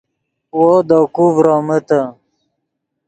[0.57, 2.01] وو دے کوئے ڤرومیتے